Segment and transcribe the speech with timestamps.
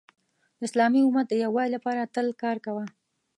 [0.59, 2.85] د اسلامی امت د یووالي لپاره تل کار کوه.